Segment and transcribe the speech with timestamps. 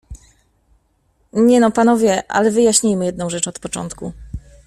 [1.33, 4.13] Nie no, panowie, ale wyjaśnijmy jedną rzecz od początku.